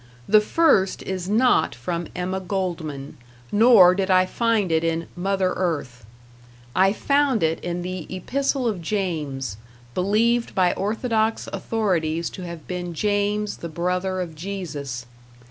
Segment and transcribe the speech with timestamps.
[0.27, 3.17] The first is not from Emma Goldman,
[3.51, 6.07] nor did I find it in "Mother Earth".
[6.75, 9.57] I found it in the Epistle of James,
[9.93, 15.05] believed by orthodox authorities to have been James, the brother of Jesus.